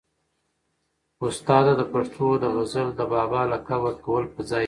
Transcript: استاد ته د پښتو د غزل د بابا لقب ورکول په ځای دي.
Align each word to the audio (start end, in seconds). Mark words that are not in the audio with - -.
استاد 1.25 1.65
ته 1.67 1.73
د 1.79 1.83
پښتو 1.93 2.27
د 2.43 2.45
غزل 2.55 2.87
د 2.95 3.01
بابا 3.13 3.41
لقب 3.51 3.79
ورکول 3.83 4.23
په 4.33 4.39
ځای 4.49 4.59
دي. 4.59 4.59